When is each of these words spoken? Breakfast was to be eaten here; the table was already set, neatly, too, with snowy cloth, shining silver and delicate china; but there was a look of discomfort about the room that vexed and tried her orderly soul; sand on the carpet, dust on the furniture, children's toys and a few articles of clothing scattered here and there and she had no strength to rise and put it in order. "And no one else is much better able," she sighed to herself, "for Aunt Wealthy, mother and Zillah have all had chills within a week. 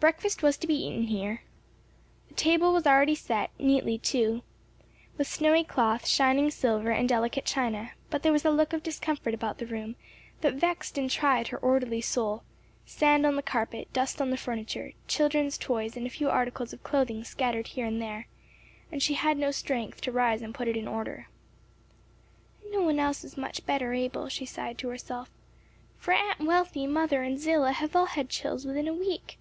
Breakfast 0.00 0.42
was 0.42 0.56
to 0.56 0.66
be 0.66 0.86
eaten 0.86 1.08
here; 1.08 1.42
the 2.28 2.34
table 2.34 2.72
was 2.72 2.86
already 2.86 3.14
set, 3.14 3.50
neatly, 3.58 3.98
too, 3.98 4.40
with 5.18 5.26
snowy 5.26 5.62
cloth, 5.62 6.06
shining 6.06 6.50
silver 6.50 6.90
and 6.90 7.06
delicate 7.06 7.44
china; 7.44 7.90
but 8.08 8.22
there 8.22 8.32
was 8.32 8.46
a 8.46 8.50
look 8.50 8.72
of 8.72 8.82
discomfort 8.82 9.34
about 9.34 9.58
the 9.58 9.66
room 9.66 9.96
that 10.40 10.54
vexed 10.54 10.96
and 10.96 11.10
tried 11.10 11.48
her 11.48 11.58
orderly 11.58 12.00
soul; 12.00 12.44
sand 12.86 13.26
on 13.26 13.36
the 13.36 13.42
carpet, 13.42 13.92
dust 13.92 14.22
on 14.22 14.30
the 14.30 14.38
furniture, 14.38 14.92
children's 15.06 15.58
toys 15.58 15.98
and 15.98 16.06
a 16.06 16.10
few 16.10 16.30
articles 16.30 16.72
of 16.72 16.82
clothing 16.82 17.22
scattered 17.22 17.66
here 17.66 17.84
and 17.84 18.00
there 18.00 18.26
and 18.90 19.02
she 19.02 19.12
had 19.14 19.36
no 19.36 19.50
strength 19.50 20.00
to 20.00 20.10
rise 20.12 20.40
and 20.40 20.54
put 20.54 20.66
it 20.68 20.78
in 20.78 20.88
order. 20.88 21.28
"And 22.62 22.72
no 22.72 22.80
one 22.80 22.98
else 22.98 23.22
is 23.22 23.36
much 23.36 23.66
better 23.66 23.92
able," 23.92 24.30
she 24.30 24.46
sighed 24.46 24.78
to 24.78 24.88
herself, 24.88 25.30
"for 25.98 26.14
Aunt 26.14 26.40
Wealthy, 26.40 26.86
mother 26.86 27.22
and 27.22 27.38
Zillah 27.38 27.72
have 27.72 27.94
all 27.94 28.06
had 28.06 28.30
chills 28.30 28.64
within 28.64 28.88
a 28.88 28.94
week. 28.94 29.36